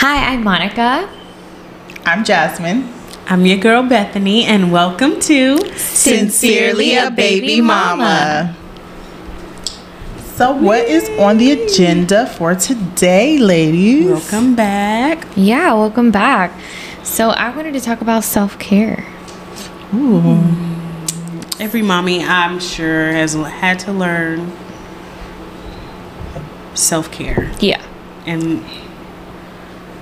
[0.00, 1.10] Hi, I'm Monica.
[2.06, 2.88] I'm Jasmine.
[3.26, 8.54] I'm your girl Bethany, and welcome to Sincerely a Baby Mama.
[10.36, 14.06] So, what is on the agenda for today, ladies?
[14.06, 15.26] Welcome back.
[15.34, 16.52] Yeah, welcome back.
[17.02, 19.00] So, I wanted to talk about self care.
[19.90, 21.60] Hmm.
[21.60, 24.52] Every mommy, I'm sure, has had to learn
[26.74, 27.82] self care, Yeah,
[28.26, 28.64] and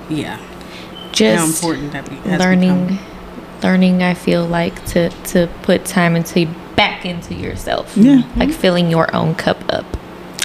[0.09, 3.61] yeah, how just important that be, learning, become.
[3.63, 4.03] learning.
[4.03, 7.97] I feel like to to put time into back into yourself.
[7.97, 8.17] Yeah.
[8.37, 8.51] like mm-hmm.
[8.53, 9.87] filling your own cup up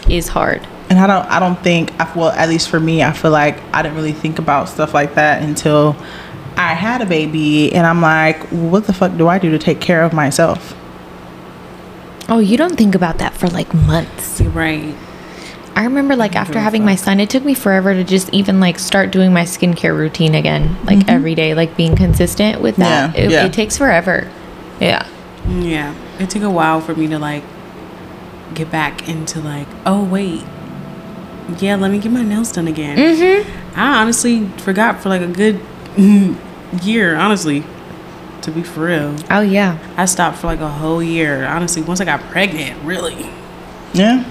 [0.09, 0.65] is hard.
[0.89, 3.57] And I don't, I don't think, I- well, at least for me, I feel like
[3.73, 5.95] I didn't really think about stuff like that until
[6.57, 9.79] I had a baby, and I'm like, what the fuck do I do to take
[9.79, 10.75] care of myself?
[12.27, 14.41] Oh, you don't think about that for like months.
[14.41, 14.95] You're right.
[15.75, 18.77] I remember like after having my son, it took me forever to just even like
[18.77, 23.15] start doing my skincare routine again, like every day, like being consistent with that.
[23.15, 23.45] Yeah, it, yeah.
[23.45, 24.29] it takes forever.
[24.79, 25.07] Yeah.
[25.47, 27.43] Yeah, it took a while for me to like
[28.53, 30.43] get back into like, oh wait,
[31.59, 32.97] yeah, let me get my nails done again.
[32.97, 33.79] Mm-hmm.
[33.79, 35.59] I honestly forgot for like a good
[36.83, 37.63] year, honestly.
[38.43, 39.77] To be for real, Oh yeah.
[39.97, 41.45] I stopped for like a whole year.
[41.45, 43.29] Honestly, once I got pregnant, really,
[43.93, 44.25] Yeah.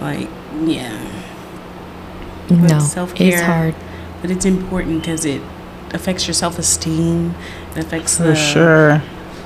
[0.00, 0.28] Like
[0.64, 1.14] yeah.
[2.50, 3.32] No, self-care.
[3.34, 3.74] it's hard.
[4.22, 5.42] But it's important because it
[5.92, 7.34] affects your self esteem.
[7.72, 9.02] It affects For the sure.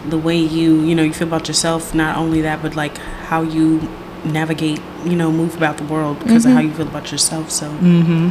[0.09, 1.95] the way you you know you feel about yourself.
[1.95, 3.89] Not only that, but like how you
[4.25, 7.51] navigate, you know, move about the world because of how you feel about yourself.
[7.51, 8.31] So Mm-hmm.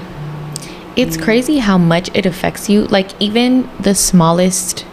[0.97, 2.86] It's crazy how much it affects you.
[2.86, 4.86] Like even the smallest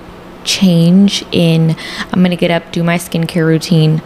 [0.45, 1.77] change in
[2.13, 4.01] I'm gonna get up, do my skincare routine,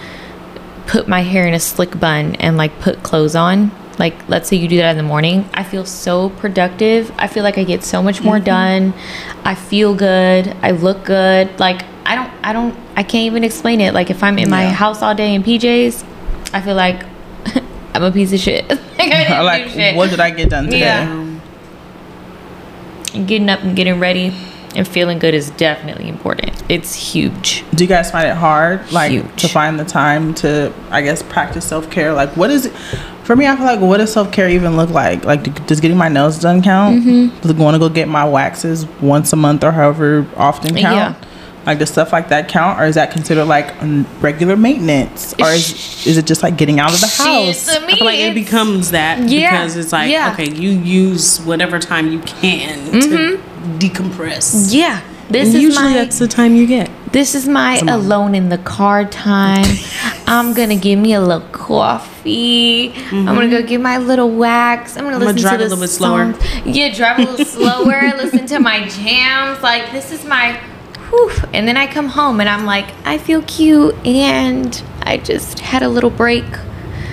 [0.93, 3.71] put my hair in a slick bun and like put clothes on.
[3.99, 5.49] Like let's say you do that in the morning.
[5.55, 7.11] I feel so productive.
[7.17, 8.45] I feel like I get so much more mm-hmm.
[8.45, 8.95] done.
[9.43, 10.55] I feel good.
[10.61, 11.59] I look good.
[11.59, 13.95] Like I don't I don't I can't even explain it.
[13.95, 14.73] Like if I'm in my Yeah.
[14.73, 16.05] house all day in PJs,
[16.53, 17.03] I feel like
[17.95, 18.69] I'm a piece of shit.
[18.69, 20.81] like I like, shit what did I get done today?
[20.81, 21.39] Yeah.
[23.15, 24.35] getting up and getting ready
[24.75, 26.51] and feeling good is definitely important.
[26.69, 27.65] It's huge.
[27.75, 29.43] Do you guys find it hard, like, Huge.
[29.43, 32.13] to find the time to, I guess, practice self care?
[32.13, 32.73] Like, what is it?
[33.25, 35.25] For me, I feel like, what does self care even look like?
[35.25, 37.03] Like, do- does getting my nails done count?
[37.05, 37.41] Mm-hmm.
[37.41, 41.17] Does going to go get my waxes once a month or however often count?
[41.21, 41.29] Yeah.
[41.65, 43.73] Like, does stuff like that count, or is that considered like
[44.21, 47.71] regular maintenance, or is is it just like getting out of the house?
[47.73, 50.33] Shit, me, I feel like it becomes that Yeah, because it's like yeah.
[50.33, 53.41] okay, you use whatever time you can to
[53.79, 54.73] decompress.
[54.73, 55.01] Yeah.
[55.31, 56.91] This And is usually my that's the time you get.
[57.13, 59.65] this is my Come alone in the car time.
[60.27, 62.93] I'm gonna give me a little coffee.
[63.11, 64.97] I'm gonna go get my little wax.
[64.97, 65.29] I'm gonna Mm-hmm.
[65.29, 66.35] I'm listen gonna drive to a the little bit slower.
[66.67, 68.03] Yeah, drive a little slower.
[68.17, 69.63] Listen to my jams.
[69.63, 70.61] Like this is my,
[71.09, 71.31] whew.
[71.55, 75.83] and then I come home and I'm like, I feel cute and I just had
[75.83, 76.45] a little break.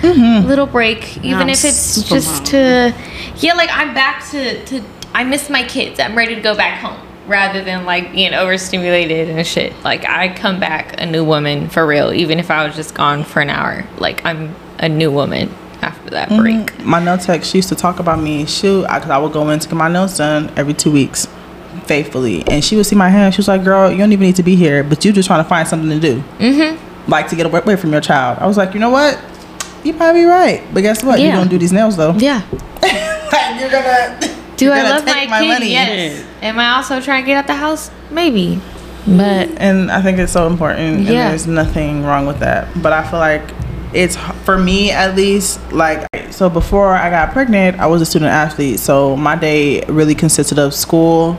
[0.02, 2.44] Little break, even I'm if it's just mom.
[2.46, 2.94] to,
[3.36, 4.82] yeah, like I'm back to to.
[5.14, 5.98] I miss my kids.
[6.00, 9.72] I'm ready to go back home rather than like being overstimulated and shit.
[9.84, 13.24] Like I come back a new woman for real, even if I was just gone
[13.24, 13.86] for an hour.
[13.98, 16.78] Like I'm a new woman after that break.
[16.84, 18.46] My nail tech, she used to talk about me.
[18.46, 21.26] Shoot, I, cause I would go in to get my nails done every two weeks,
[21.84, 23.34] faithfully, and she would see my hand.
[23.34, 25.42] She was like, "Girl, you don't even need to be here, but you just trying
[25.42, 27.10] to find something to do, mm-hmm.
[27.10, 29.22] like to get away from your child." I was like, "You know what?
[29.84, 31.18] You probably right, but guess what?
[31.20, 31.36] You're Yeah.
[31.36, 32.12] gonna do these nails though.
[32.14, 32.42] Yeah.
[33.60, 34.29] you're gonna."
[34.60, 35.48] Do you're I gonna love my, take kid?
[35.48, 35.70] money.
[35.70, 36.26] Yes.
[36.42, 37.90] Am I also trying to get out the house?
[38.10, 38.60] Maybe.
[39.06, 40.80] But and I think it's so important.
[40.80, 41.30] And Yeah.
[41.30, 42.68] there's nothing wrong with that.
[42.82, 43.54] But I feel like
[43.94, 45.60] it's for me at least.
[45.72, 48.80] Like so, before I got pregnant, I was a student athlete.
[48.80, 51.38] So my day really consisted of school,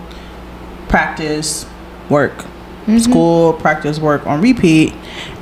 [0.90, 1.68] practice,
[2.10, 2.98] work, mm-hmm.
[2.98, 4.96] school, practice, work on repeat.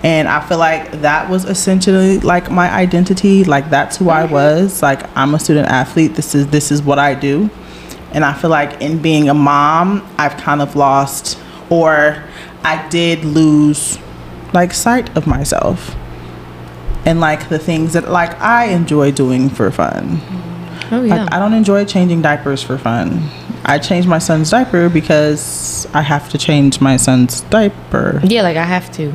[0.04, 3.46] And I feel like that was essentially like my identity.
[3.46, 4.34] Like that's who I mm-hmm.
[4.34, 4.82] was.
[4.82, 6.16] Like I'm a student athlete.
[6.16, 7.50] This is this is what I do.
[8.12, 11.40] And I feel like in being a mom, I've kind of lost
[11.70, 12.24] or
[12.64, 14.00] I did lose
[14.54, 15.96] like sight of myself
[17.06, 20.20] and like the things that like I enjoy doing for fun.
[20.92, 21.24] oh yeah.
[21.24, 23.30] Like I don't enjoy changing diapers for fun.
[23.66, 28.22] I change my son's diaper because I have to change my son's diaper.
[28.24, 29.12] yeah, like I have to.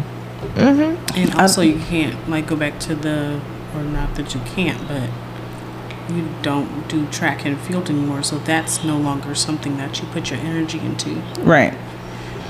[0.54, 1.18] Mm-hmm.
[1.18, 3.40] And also, you can't like go back to the,
[3.74, 5.10] or not that you can't, but
[6.08, 8.22] you don't do track and field anymore.
[8.22, 11.14] So that's no longer something that you put your energy into.
[11.40, 11.76] Right.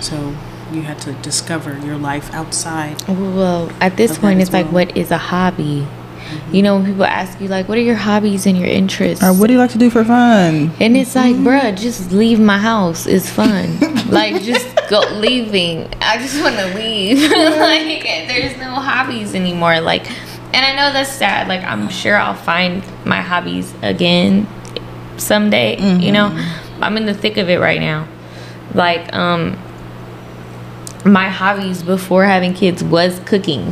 [0.00, 0.34] So
[0.72, 3.06] you had to discover your life outside.
[3.08, 5.86] Well, at this point, as it's like, what is a hobby?
[6.24, 6.60] you mm-hmm.
[6.62, 9.48] know, when people ask you like, "What are your hobbies and your interests?" Or what
[9.48, 10.72] do you like to do for fun?
[10.80, 11.46] And it's like, mm-hmm.
[11.46, 13.06] bruh, just leave my house.
[13.06, 13.78] It's fun.
[14.08, 15.88] like, just go leaving.
[16.00, 17.30] I just want to leave.
[17.30, 19.80] like, there's no hobbies anymore.
[19.80, 20.06] Like,
[20.54, 21.48] and I know that's sad.
[21.48, 24.46] Like, I'm sure I'll find my hobbies again
[25.16, 25.76] someday.
[26.00, 26.82] You know, mm-hmm.
[26.84, 28.06] I'm in the thick of it right now.
[28.72, 29.58] Like, um,
[31.04, 33.62] my hobbies before having kids was cooking.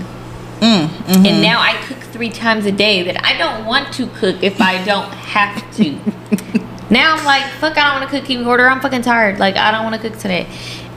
[0.61, 1.26] Mm, mm-hmm.
[1.26, 4.61] And now I cook three times a day that I don't want to cook if
[4.61, 5.93] I don't have to.
[6.90, 8.26] now I'm like, fuck, I don't want to cook.
[8.26, 8.69] Keep me order.
[8.69, 9.38] I'm fucking tired.
[9.38, 10.49] Like, I don't want to cook today.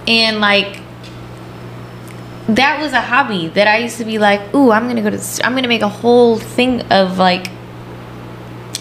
[0.07, 0.81] And like,
[2.47, 5.45] that was a hobby that I used to be like, ooh, I'm gonna go to.
[5.45, 7.47] I'm gonna make a whole thing of like.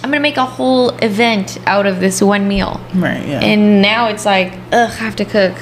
[0.02, 2.78] I'm gonna make a whole event out of this one meal.
[2.94, 3.26] Right.
[3.26, 3.40] Yeah.
[3.40, 5.56] And now it's like, ugh, I have to cook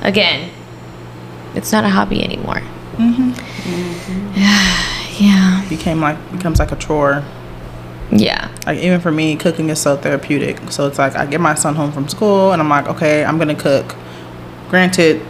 [0.00, 0.50] again.
[1.54, 2.62] It's not a hobby anymore.
[2.96, 4.36] Mhm.
[4.36, 4.86] Yeah.
[5.20, 5.66] Yeah.
[5.68, 7.22] Became like becomes like a chore.
[8.10, 8.48] Yeah.
[8.64, 10.58] Like even for me, cooking is so therapeutic.
[10.70, 13.36] So it's like I get my son home from school and I'm like, okay, I'm
[13.36, 13.94] gonna cook.
[14.70, 15.20] Granted,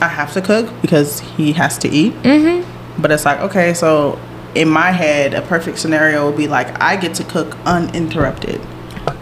[0.00, 2.12] I have to cook because he has to eat.
[2.22, 3.00] Mm-hmm.
[3.00, 4.18] But it's like, okay, so
[4.54, 8.60] in my head, a perfect scenario would be like I get to cook uninterrupted.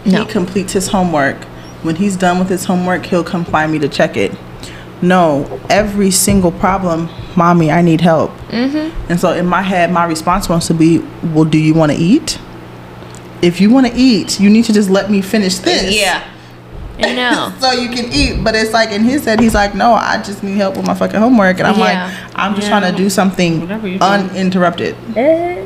[0.05, 0.23] No.
[0.23, 1.43] He completes his homework.
[1.83, 4.35] When he's done with his homework, he'll come find me to check it.
[5.01, 8.31] No, every single problem, mommy, I need help.
[8.49, 9.11] Mm-hmm.
[9.11, 11.97] And so in my head, my response wants to be, well, do you want to
[11.97, 12.39] eat?
[13.41, 15.95] If you want to eat, you need to just let me finish this.
[15.95, 16.23] Yeah.
[16.99, 17.53] No.
[17.59, 18.43] so you can eat.
[18.43, 20.93] But it's like in his head, he's like, no, I just need help with my
[20.93, 21.59] fucking homework.
[21.59, 22.05] And I'm Yeah.
[22.05, 22.79] like, I'm just Yeah.
[22.79, 24.95] trying to do something Whatever you're uninterrupted.
[25.15, 25.63] Eh.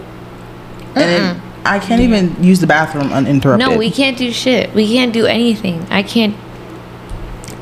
[0.95, 3.69] And it, I can't even use the bathroom uninterrupted.
[3.69, 4.73] No, we can't do shit.
[4.73, 5.85] We can't do anything.
[5.91, 6.35] I can't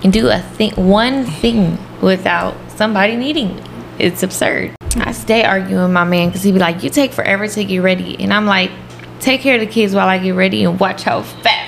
[0.10, 3.64] do a thing, one thing without somebody needing me.
[4.00, 4.76] It's absurd.
[5.02, 7.80] I stay arguing with my man because he'd be like, "You take forever to get
[7.80, 8.72] ready," and I'm like,
[9.20, 11.67] "Take care of the kids while I get ready and watch how fast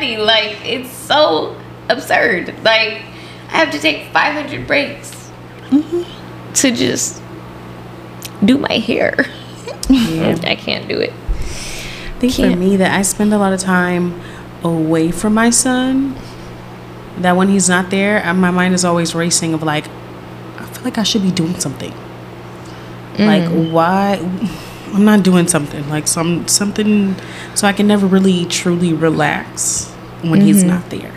[0.00, 1.56] Ready." Like it's so
[1.88, 2.48] absurd.
[2.64, 3.02] Like
[3.48, 5.30] I have to take 500 breaks
[6.54, 7.22] to just
[8.44, 9.14] do my hair.
[9.90, 11.12] I can't do it.
[11.12, 12.60] I think for Can't.
[12.60, 14.20] me that I spend a lot of time
[14.62, 16.16] away from my son.
[17.18, 19.86] That when he's not there, uh, my mind is always racing of like,
[20.56, 21.92] I feel like I should be doing something.
[23.18, 24.16] Like why
[24.94, 27.14] I'm not doing something like some something
[27.54, 29.86] so I can never really truly relax
[30.22, 31.12] when he's not there.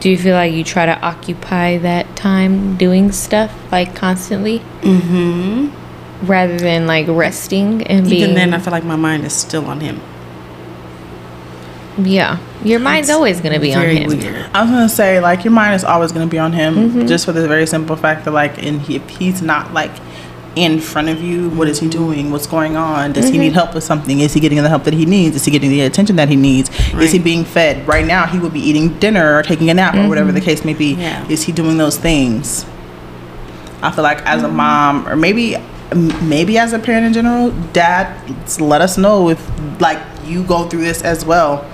[0.00, 6.26] Do you feel like you try to occupy that time doing stuff like constantly Mm-hmm.
[6.26, 8.22] rather than like resting and being?
[8.22, 10.00] Even then, I feel like my mind is still on him.
[11.98, 14.08] yeah, your mind's It's always gonna be on him.
[14.08, 14.46] weird.
[14.54, 17.06] I was gonna say like your mind is always gonna be on him, Mm-hmm.
[17.06, 19.90] just for the very simple fact that like, and he, if he's not like
[20.56, 22.30] in front of you, what is he doing?
[22.32, 23.12] What's going on?
[23.12, 23.40] Does he Mm-hmm.
[23.40, 24.18] need help with something?
[24.20, 25.36] Is he getting the help that he needs?
[25.36, 26.70] Is he getting the attention that he needs?
[26.94, 27.86] Is he being fed?
[27.86, 30.34] Right now, he would be eating dinner or taking a nap or whatever Mm-hmm.
[30.34, 30.94] the case may be.
[30.94, 31.26] Yeah.
[31.28, 32.66] Is he doing those things?
[33.82, 34.56] I feel like as a Mm-hmm.
[34.56, 35.56] mom, or maybe
[36.22, 38.06] maybe as a parent in general, dad,
[38.60, 41.64] let us know if like you go through this as well.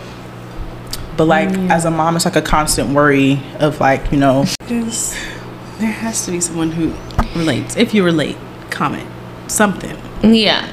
[1.16, 5.92] But like as a mom, it's like a constant worry of like you know there
[5.92, 6.92] has to be someone who
[7.38, 7.76] relates.
[7.76, 8.36] If you relate,
[8.76, 9.08] comment
[9.48, 10.68] something, Yeah,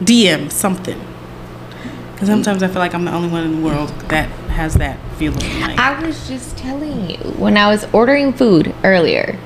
[0.00, 0.98] DM something.
[2.12, 4.98] Because sometimes I feel like I'm the only one in the world that has that
[5.16, 5.40] feeling.
[5.60, 9.38] Like, I was just telling you when I was ordering food earlier,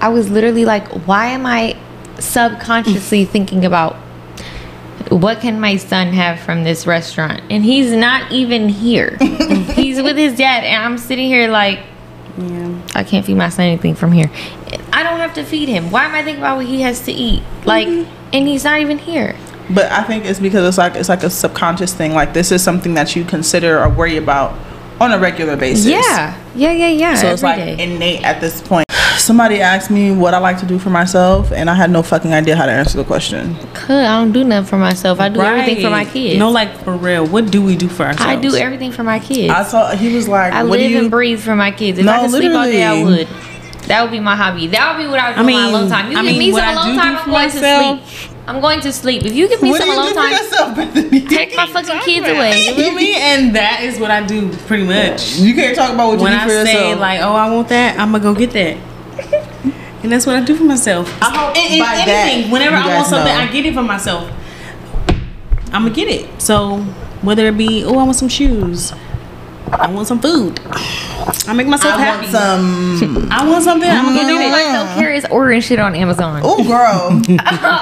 [0.00, 1.76] I was literally like, why am I
[2.18, 3.96] subconsciously thinking about
[5.10, 7.42] what can my son have from this restaurant?
[7.50, 9.16] And he's not even here.
[9.74, 11.80] he's with his dad, and I'm sitting here like,
[12.38, 12.80] yeah.
[12.94, 14.30] I can't feed my son anything from here.
[14.92, 15.90] I don't have to feed him.
[15.90, 17.42] Why am I thinking about what he has to eat?
[17.64, 18.10] Like, mm-hmm.
[18.32, 19.36] and he's not even here.
[19.70, 22.12] But I think it's because it's like it's like a subconscious thing.
[22.12, 24.58] Like this is something that you consider or worry about
[25.00, 25.86] on a regular basis.
[25.86, 27.14] Yeah, yeah, yeah, yeah.
[27.14, 27.84] So it's like every day.
[27.84, 28.86] innate at this point.
[29.16, 32.32] Somebody asked me what I like to do for myself, and I had no fucking
[32.32, 33.54] idea how to answer the question.
[33.72, 35.20] Cause I don't do nothing for myself.
[35.20, 36.38] I do everything for my kids.
[36.38, 37.26] No, like for real.
[37.26, 38.24] What do we do for ourselves?
[38.24, 39.52] I do everything for my kids.
[39.52, 41.98] I saw he was like, I "What do live you?" and breathe for my kids.
[41.98, 43.28] If No, I could sleep all day, I would.
[43.88, 44.68] That would be my hobby.
[44.68, 46.10] That would be what I would do I on my mean- alone time.
[46.12, 48.28] You I give mean, me some alone time, I'm for going myself- to sleep.
[48.46, 49.24] I'm going to sleep.
[49.24, 52.00] If you give me what do some you alone do time, yourself, take my fucking
[52.00, 52.64] kids away.
[52.66, 53.14] You feel me?
[53.14, 55.36] And that is what I do pretty much.
[55.36, 57.00] You can't talk about what you When do I for say yourself.
[57.00, 58.76] like, oh, I want that, I'm gonna go get that.
[60.02, 61.06] and that's what I do for myself.
[61.22, 63.40] I hope And- and by that anything, whenever I want something, know.
[63.40, 64.28] I get it for myself.
[65.72, 66.28] I'm gonna get it.
[66.42, 66.78] So
[67.22, 68.92] whether it be, oh, I want some shoes.
[69.70, 70.60] I want some food.
[71.46, 72.32] I make myself I happy.
[72.32, 73.32] want some.
[73.32, 73.88] I want something.
[73.88, 74.64] I'm gonna You go know get what it.
[74.66, 76.40] my self care is ordering shit on Amazon.
[76.44, 77.22] Oh, girl.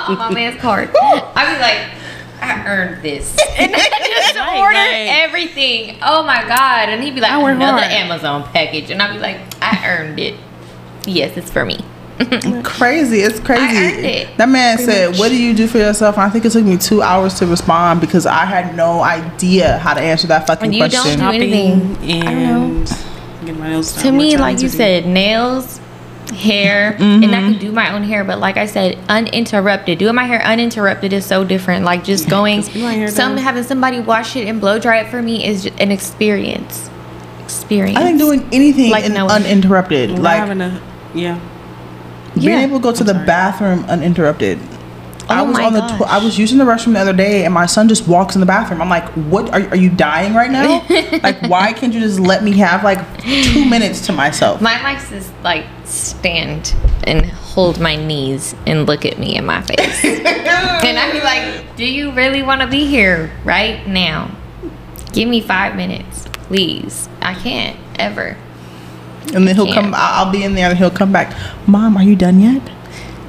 [0.09, 0.91] on my man's card.
[0.95, 3.37] I be like, I earned this.
[3.59, 5.25] And I just Right, order right.
[5.25, 5.99] everything.
[6.03, 6.89] Oh my god.
[6.89, 7.93] And he'd be like, I work another hard.
[7.93, 8.91] Amazon package.
[8.91, 10.35] And I'd be like, I earned it.
[11.05, 11.81] Yes, it's for me.
[12.65, 13.21] crazy.
[13.21, 13.63] It's crazy.
[13.63, 14.37] I earned it.
[14.37, 15.19] That man Pretty said, much.
[15.19, 17.47] "What do you do for yourself?" And I think it took me two hours to
[17.47, 21.19] respond because I had no idea how to answer that fucking And you don't question.
[21.21, 22.23] do anything.
[22.27, 22.65] I don't know.
[23.39, 24.05] and get my nails done.
[24.05, 25.81] To me, like talented you than said, nails,
[26.35, 27.51] hair, and I mm-hmm.
[27.53, 28.23] can do my own hair.
[28.25, 29.99] But like I said, uninterrupted.
[29.99, 31.85] Doing my hair uninterrupted is so different.
[31.85, 33.37] Like just going, some done.
[33.39, 36.91] having somebody wash it and blow dry it for me is ju- an experience.
[37.41, 37.97] Experience.
[37.99, 40.81] I think doing anything Like in- no- uninterrupted, We're like having a
[41.15, 41.41] yeah.
[42.41, 43.27] Being able to go to I'm the sorry.
[43.27, 44.59] bathroom uninterrupted.
[44.63, 47.45] Oh I Oh was my on the I was using the restroom the other day,
[47.45, 48.83] and my son just walks in the bathroom.
[48.83, 49.49] I'm like, "What?
[49.51, 50.85] Are, are you dying right now?
[51.23, 55.09] like, why can't you just let me have like two minutes to myself?" Mine likes
[55.11, 60.05] to like stand and hold my knees and look at me in my face.
[60.05, 64.31] and I'd be like, Do you really want to be here right now?
[65.13, 67.09] Give me five minutes, please.
[67.21, 68.37] I can't ever.
[69.35, 69.75] And then he'll Yeah.
[69.75, 69.95] come.
[69.95, 71.33] I- I'll be in there, and he'll come back.
[71.67, 72.63] Mom, are you done yet?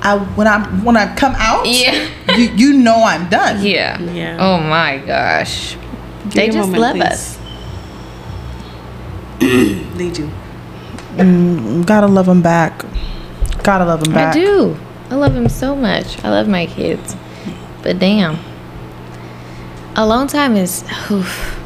[0.01, 2.07] I when I when I come out, Yeah.
[2.35, 3.63] you you know I'm done.
[3.63, 3.99] Yeah.
[4.01, 4.37] Yeah.
[4.39, 5.75] Oh my gosh.
[6.23, 7.03] Give they just moment, love please.
[7.03, 7.37] us.
[9.97, 10.29] They do.
[11.17, 12.83] Mm, gotta love them back.
[13.63, 14.35] Gotta love them back.
[14.35, 14.77] I do.
[15.11, 16.23] I love him so much.
[16.23, 17.15] I love my kids.
[17.83, 18.39] But damn.
[19.95, 21.59] Alone time is oof,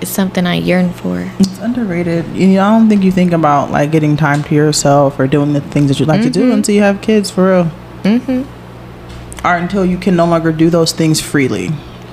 [0.00, 1.28] it's something I yearn for.
[1.38, 2.24] It's underrated.
[2.36, 5.52] You know, I don't think you think about like getting time to yourself or doing
[5.52, 7.70] the things that you like to do until you have kids for real,
[8.04, 9.46] Mm-hmm.
[9.46, 11.70] or until you can no longer do those things freely.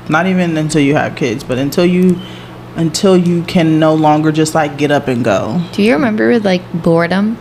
[0.10, 2.20] Not even until you have kids, but until you
[2.76, 5.62] until you can no longer just like get up and go.
[5.74, 7.38] Do you remember with like boredom?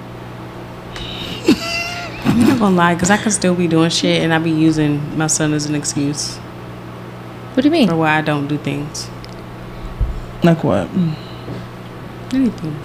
[2.26, 5.16] I'm not gonna lie, cause I could still be doing shit, and I be using
[5.18, 6.36] my son as an excuse
[7.54, 7.88] What do you mean?
[7.88, 9.08] for why I don't do things.
[10.44, 10.88] Like what?
[12.32, 12.76] Anything.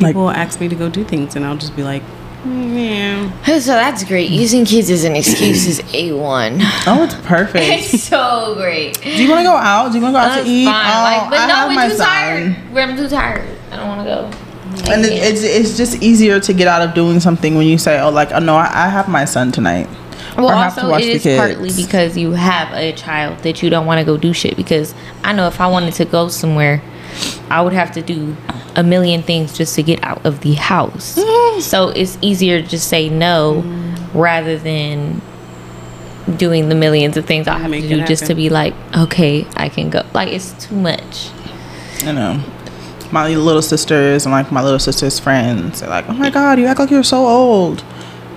[0.00, 2.02] Like- People will ask me to go do things, and I'll just be like,
[2.44, 4.28] "Mm, "Yeah." So that's great.
[4.30, 6.58] Using kids as an excuse is A1.
[6.86, 7.64] Oh, it's perfect.
[7.94, 9.00] It's so great.
[9.00, 9.92] do you want to go out?
[9.92, 10.64] Do you want to go out That's to eat?
[10.66, 10.84] fine.
[10.86, 12.06] Oh, like, but I no, have we're too son.
[12.06, 12.56] tired.
[12.74, 13.58] We're I'm too tired.
[13.70, 14.30] I don't want to go.
[14.92, 15.12] And Yeah.
[15.12, 18.32] it's it's just easier to get out of doing something when you say, "Oh, like,
[18.32, 19.88] oh no, I, I have my son tonight."
[20.36, 24.16] Well, also, it partly because you have a child that you don't want to go
[24.16, 24.56] do shit.
[24.56, 26.82] Because I know if I wanted to go somewhere,
[27.50, 28.36] I would have to do
[28.76, 31.14] a million things just to get out of the house.
[31.64, 33.62] so it's easier to just say no
[34.12, 35.20] rather than
[36.36, 39.46] doing the millions of things I have Make to do just to be like, okay,
[39.56, 40.04] I can go.
[40.14, 41.30] Like it's too much.
[42.02, 42.42] I know,
[43.12, 46.66] my little sisters and like my little sister's friends, they're like, "Oh my god, you
[46.66, 47.84] act like you're so old."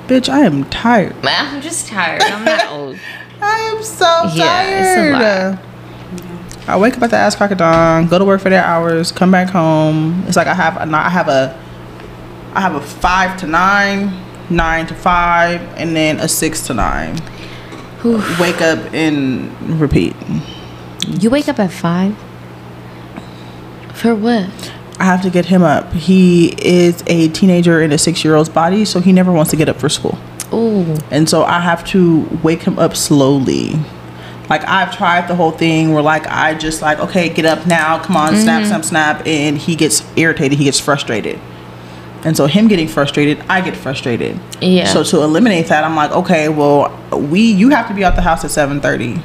[0.08, 1.16] Bitch, I am tired.
[1.24, 2.22] I'm just tired.
[2.24, 2.98] I'm not old.
[3.42, 5.60] I am so Yeah, tired.
[6.68, 9.12] I wake up at the ass crack of dawn, go to work for their hours,
[9.12, 10.24] come back home.
[10.28, 11.58] It's like I have a, I have a
[12.54, 14.12] I have a five to nine,
[14.50, 17.18] nine to five, and then a six to nine.
[18.04, 18.40] Oof.
[18.40, 20.16] Wake up and repeat.
[21.08, 22.16] You wake up at five.
[23.94, 24.74] For what?
[25.00, 25.94] I have to get him up.
[25.94, 29.58] He is a teenager in a six year old's body, so he never wants to
[29.58, 30.18] get up for school.
[30.54, 30.98] Ooh.
[31.12, 33.76] And so I have to wake him up slowly.
[34.50, 38.02] Like I've tried the whole thing where like I just like, okay, get up now,
[38.02, 38.70] come on, snap, mm-hmm.
[38.70, 41.40] snap, snap, and he gets irritated, he gets frustrated.
[42.24, 44.40] And so him getting frustrated, I get frustrated.
[44.62, 44.86] Yeah.
[44.86, 48.22] So to eliminate that, I'm like, okay, well, we you have to be out the
[48.22, 49.22] house at 7:30.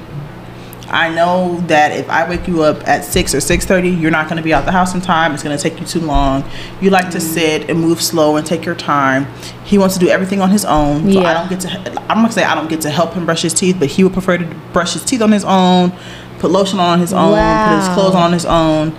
[0.93, 4.27] I know that if I wake you up at six or six thirty, you're not
[4.27, 5.33] going to be out the house in time.
[5.33, 6.45] It's going to take you too long.
[6.81, 7.35] You like to mm-hmm.
[7.35, 9.27] sit and move slow and take your time.
[9.65, 11.11] He wants to do everything on his own.
[11.11, 12.03] So I don't get to.
[12.11, 14.05] I'm going to say I don't get to help him brush his teeth, but he
[14.05, 15.93] would prefer to brush his teeth on his own,
[16.39, 18.95] put lotion on his own, put his clothes on his own,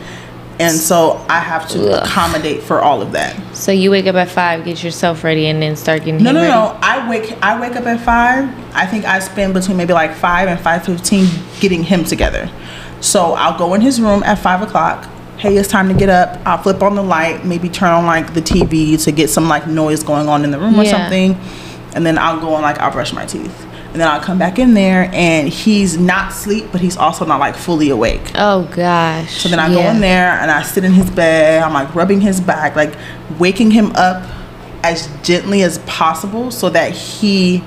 [0.63, 2.03] and so I have to Ugh.
[2.07, 3.35] accommodate for all of that.
[3.55, 6.39] So you wake up at five, get yourself ready, and then start getting No, no,
[6.41, 6.51] ready?
[6.51, 6.77] no.
[6.81, 8.49] I wake I wake up at five.
[8.75, 11.27] I think I spend between maybe like five and five fifteen
[11.59, 12.49] getting him together.
[13.01, 15.07] So I'll go in his room at five o'clock.
[15.37, 16.39] Hey, it's time to get up.
[16.45, 19.67] I'll flip on the light, maybe turn on like the TV to get some like
[19.67, 21.35] noise going on in the room or something,
[21.95, 24.59] and then I'll go and like I'll brush my teeth, and then I'll come back
[24.59, 28.31] in there, and he's not asleep, but he's also not like fully awake.
[28.35, 29.41] Oh gosh.
[29.41, 31.61] So then I go in there and I sit in his bed.
[31.63, 32.95] I'm like rubbing his back, like
[33.39, 34.27] waking him up
[34.83, 37.63] as gently as possible so that he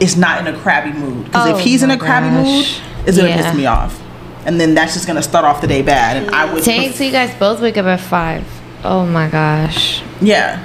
[0.00, 1.24] is not in a crabby mood.
[1.24, 2.46] Because Oh if he's in a crabby gosh.
[2.46, 3.42] mood, it's gonna Yeah.
[3.42, 3.98] piss me off.
[4.44, 6.16] and then that's just gonna start off the day bad.
[6.16, 8.44] And I would, Dang, so you guys both wake up at five.
[8.84, 10.02] Oh my gosh.
[10.20, 10.58] yeah,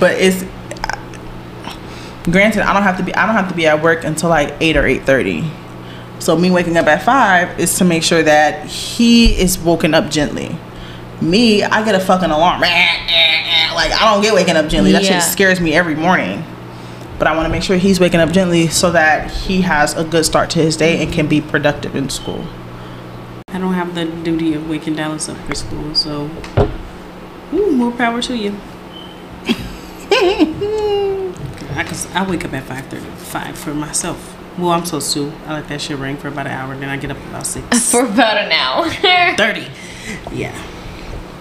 [0.00, 0.44] but it's
[2.24, 4.54] granted I don't have to be I don't have to be at work until like
[4.60, 5.44] eight or eight thirty.
[6.20, 10.10] So me waking up at five is to make sure that he is woken up
[10.10, 10.56] gently.
[11.20, 12.62] Me, I get a fucking alarm.
[13.74, 14.92] Like I don't get waking up gently.
[14.92, 15.18] That Yeah.
[15.20, 16.44] shit scares me every morning.
[17.18, 20.04] But I want to make sure he's waking up gently so that he has a
[20.04, 22.44] good start to his day and can be productive in school.
[23.48, 26.30] I don't have the duty of waking Dallas up for school, so
[27.52, 28.56] ooh, more power to you.
[31.76, 34.36] I, cause I wake up at five thirty, five for myself.
[34.58, 35.32] Well, I'm so Sue.
[35.46, 37.90] I let that shit ring for about an hour, then I get up about six
[37.92, 38.88] For about an hour.
[39.36, 39.66] thirty.
[40.32, 40.54] Yeah,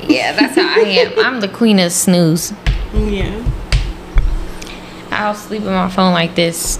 [0.02, 1.20] yeah, that's how I am.
[1.20, 2.54] I'm the queen of snooze.
[2.94, 3.50] yeah.
[5.12, 6.80] I'll sleep with my phone like this.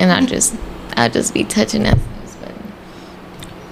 [0.00, 0.56] And I just
[0.96, 2.72] I'll just be touching that snooze button.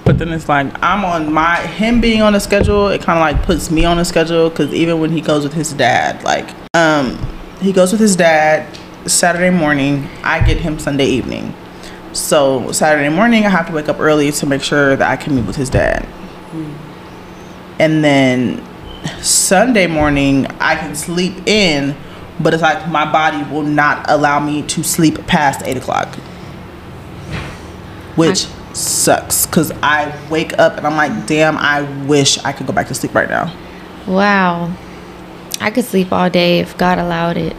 [0.05, 2.87] But then it's like I'm on my him being on a schedule.
[2.87, 5.53] It kind of like puts me on a schedule because even when he goes with
[5.53, 7.17] his dad, like um,
[7.63, 10.07] he goes with his dad Saturday morning.
[10.23, 11.53] I get him Sunday evening.
[12.11, 15.35] So Saturday morning, I have to wake up early to make sure that I can
[15.35, 16.05] meet with his dad.
[16.05, 16.73] Hmm.
[17.79, 18.63] And then
[19.21, 21.95] Sunday morning, I can sleep in,
[22.39, 26.15] but it's like my body will not allow me to sleep past eight o'clock
[28.15, 32.73] which sucks because I wake up and I'm like, damn, I wish I could go
[32.73, 33.55] back to sleep right now.
[34.07, 34.75] Wow.
[35.63, 37.55] I could sleep all day if God allowed it.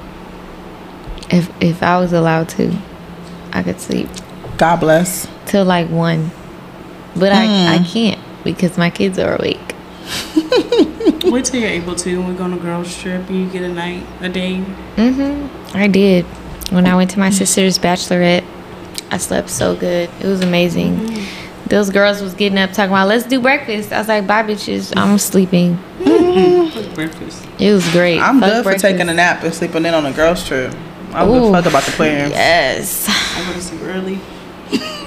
[1.30, 2.76] If if I was allowed to,
[3.50, 4.11] I could sleep
[4.58, 5.26] God bless.
[5.46, 6.30] till like one.
[7.16, 9.58] But I, I can't because my kids are awake.
[11.25, 12.18] Wait till you're able to.
[12.18, 14.62] When we go on a girls trip, you get a night, a day.
[14.96, 15.75] Mm-hmm.
[15.75, 16.26] I did.
[16.70, 18.44] When I went to my sister's bachelorette,
[19.11, 20.11] I slept so good.
[20.20, 21.08] It was amazing.
[21.66, 23.92] Those girls was getting up talking about let's do breakfast.
[23.92, 25.78] I was like, bye bitches, I'm sleeping.
[25.99, 27.47] Fuck breakfast.
[27.59, 28.21] It was great.
[28.21, 30.75] I'm Fuck good for taking a nap and sleeping in on a girls trip.
[31.12, 31.40] I'm Ooh.
[31.40, 32.33] good fuck about the plans.
[32.33, 33.06] Yes.
[33.09, 34.21] I go to sleep early.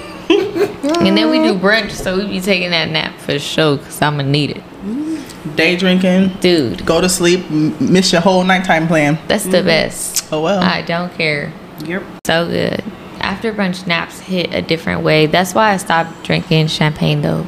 [1.00, 4.14] And then we do brunch, so we be taking that nap for sure, because I'm
[4.14, 4.56] going to need it.
[4.56, 5.54] Mm-hmm.
[5.54, 9.18] Day drinking, Dude, go to sleep, m- miss your whole nighttime plan.
[9.28, 9.66] that's the mm-hmm.
[9.66, 10.28] best.
[10.32, 10.62] Oh well.
[10.62, 11.52] I don't care.
[11.84, 12.02] Yep.
[12.26, 12.84] So good.
[13.28, 15.26] After brunch naps hit a different way.
[15.26, 17.46] That's why I stopped drinking champagne, though.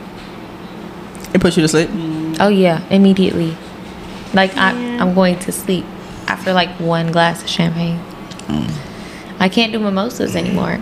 [1.32, 1.88] it puts you to sleep.
[2.38, 3.56] Oh yeah, immediately.
[4.34, 5.86] Like I, I'm going to sleep
[6.26, 7.98] after like one glass of champagne.
[9.38, 10.76] I can't do mimosas anymore.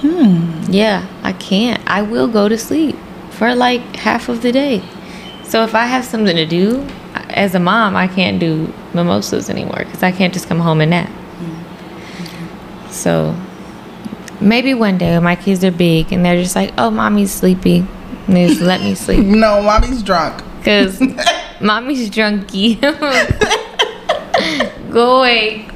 [0.00, 0.62] Hmm.
[0.70, 1.82] Yeah, I can't.
[1.86, 2.96] I will go to sleep
[3.30, 4.82] for like half of the day.
[5.42, 6.86] So if I have something to do,
[7.28, 10.90] as a mom, I can't do mimosas anymore because I can't just come home and
[10.92, 11.10] nap.
[12.88, 13.36] So
[14.40, 17.86] maybe one day when my kids are big and they're just like, "Oh, mommy's sleepy,"
[18.28, 19.24] they just let me sleep.
[19.44, 20.42] No, mommy's drunk.
[20.64, 21.00] Cause
[21.60, 22.80] mommy's drunky.
[24.90, 25.66] Go away.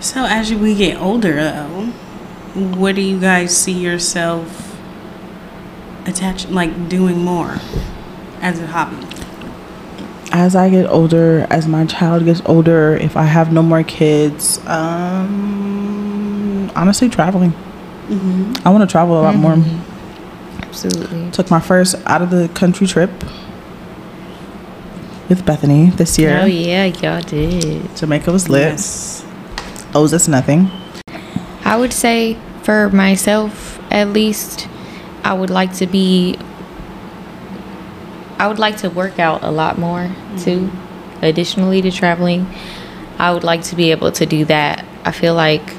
[0.00, 1.86] So as we get older, though,
[2.54, 4.78] what do you guys see yourself
[6.06, 7.56] attach like doing more
[8.40, 9.04] as a hobby?
[10.32, 14.64] As I get older, as my child gets older, if I have no more kids,
[14.66, 15.65] um,
[16.76, 17.50] honestly, traveling.
[17.50, 18.66] Mm-hmm.
[18.66, 19.54] I want to travel a lot more.
[19.54, 20.62] Mm-hmm.
[20.62, 21.30] Absolutely.
[21.32, 23.10] Took my first out of the country trip
[25.28, 26.40] with Bethany this year.
[26.42, 27.96] Oh yeah, y'all did.
[27.96, 28.72] Jamaica was lit.
[28.72, 29.24] Yes.
[29.94, 30.70] Owes us nothing.
[31.64, 34.68] I would say for myself, at least,
[35.24, 36.38] I would like to be.
[38.38, 40.36] I would like to work out a lot more mm-hmm.
[40.36, 40.70] too.
[41.22, 42.46] Additionally to traveling,
[43.18, 44.84] I would like to be able to do that.
[45.04, 45.75] I feel like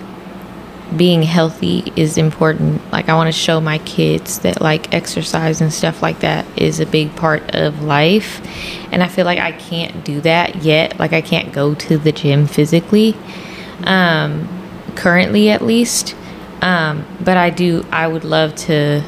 [0.96, 2.82] being healthy is important.
[2.92, 6.80] Like I want to show my kids that like exercise and stuff like that is
[6.80, 8.42] a big part of life.
[8.92, 10.98] And I feel like I can't do that yet.
[11.00, 13.16] Like I can't go to the gym physically.
[13.84, 14.48] Um
[14.96, 16.16] currently at least.
[16.62, 19.04] Um but I do I would love to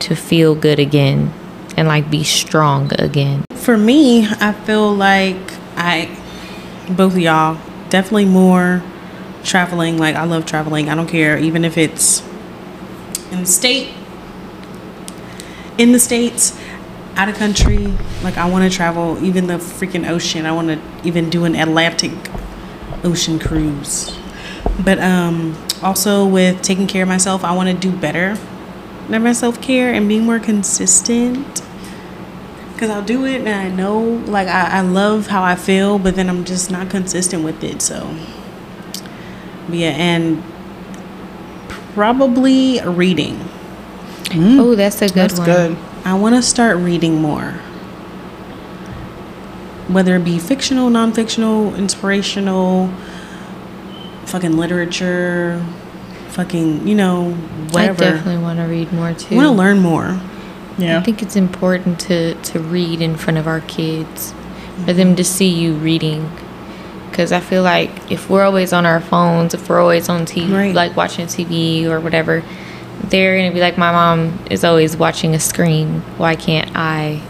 [0.00, 1.32] to feel good again
[1.78, 3.44] and like be strong again.
[3.54, 5.36] For me, I feel like
[5.76, 6.08] I,
[6.90, 7.56] both of y'all,
[7.88, 8.82] definitely more
[9.48, 9.98] traveling.
[9.98, 10.88] Like I love traveling.
[10.88, 12.22] I don't care, even if it's
[13.32, 13.92] in the state,
[15.76, 16.58] in the states,
[17.16, 17.92] out of country.
[18.22, 20.46] Like I want to travel, even the freaking ocean.
[20.46, 22.12] I want to even do an Atlantic
[23.02, 24.16] Ocean cruise.
[24.84, 28.36] But um, also with taking care of myself, I want to do better
[29.08, 31.62] my self care and being more consistent
[32.72, 36.14] because I'll do it and I know like I, I love how I feel, but
[36.14, 37.80] then I'm just not consistent with it.
[37.82, 38.14] So,
[39.68, 40.42] yeah, and
[41.94, 43.36] probably reading.
[44.24, 44.60] Mm.
[44.60, 45.46] Oh, that's a good That's one.
[45.46, 45.78] good.
[46.04, 47.52] I want to start reading more.
[49.88, 52.88] Whether it be fictional, non-fictional, inspirational,
[54.26, 55.64] fucking literature,
[56.28, 57.32] fucking, you know,
[57.70, 58.04] whatever.
[58.04, 59.34] I definitely want to read more too.
[59.34, 60.20] I want to learn more.
[60.76, 60.98] Yeah.
[60.98, 64.32] I think it's important to to read in front of our kids,
[64.84, 66.30] for them to see you reading.
[67.10, 70.52] Because I feel like if we're always on our phones, if we're always on TV,
[70.52, 70.74] Right.
[70.74, 72.42] like watching TV or whatever,
[73.08, 76.02] they're gonna be like, "My mom is always watching a screen.
[76.16, 77.20] Why can't I?"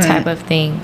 [0.00, 0.80] Type of thing.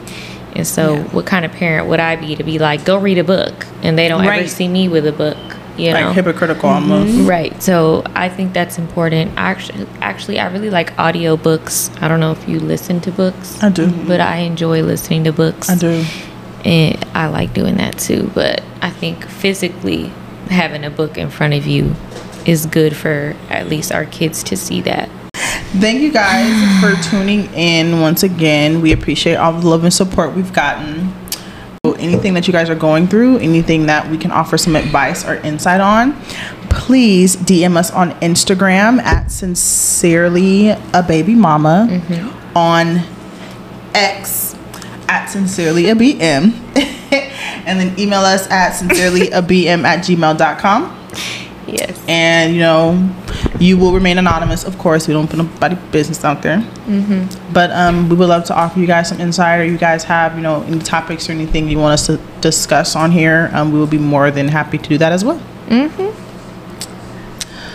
[0.57, 1.03] And so, Yeah.
[1.13, 3.99] what kind of parent would I be to be like, "Go read a book," and
[3.99, 5.37] they don't ever see me with a book?
[5.77, 6.93] You know, Like hypocritical mm-hmm.
[6.93, 7.29] almost.
[7.29, 7.61] Right.
[7.63, 9.33] So I think that's important.
[9.37, 11.91] Actually, actually, I really like audiobooks.
[12.01, 13.61] I don't know if you listen to books.
[13.63, 13.89] I do.
[14.07, 15.69] But I enjoy listening to books.
[15.69, 16.05] I do.
[16.65, 18.31] And I like doing that too.
[18.35, 20.13] But I think physically
[20.49, 21.95] having a book in front of you
[22.47, 25.09] is good for at least our kids to see that.
[25.79, 28.81] Thank you guys for tuning in once again.
[28.81, 31.13] We appreciate all the love and support we've gotten.
[31.85, 35.37] Anything that you guys are going through, anything that we can offer some advice or
[35.37, 36.15] insight on,
[36.71, 42.57] please DM us on Instagram at sincerely a baby mama, mm-hmm.
[42.57, 43.03] on
[43.95, 44.54] X
[45.09, 46.53] at sincerely a BM,
[47.67, 51.01] and then email us at sincerely a BM at gmail.com
[51.67, 51.99] Yes.
[52.07, 53.11] and you know
[53.59, 56.61] you will remain anonymous of course we don't put nobody business out there
[57.55, 60.37] but um we would love to offer you guys some insight or you guys have
[60.37, 63.79] you know any topics or anything you want us to discuss on here um we
[63.79, 65.39] will be more than happy to do that as well
[65.69, 65.89] Hmm.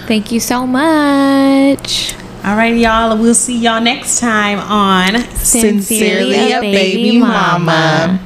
[0.08, 2.14] Thank you so much.
[2.50, 3.16] All right, y'all.
[3.16, 8.20] We'll see y'all next time on Sincerely a Baby Mama.